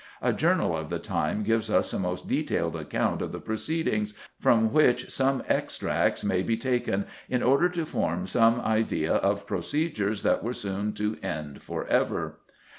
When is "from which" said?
4.39-5.11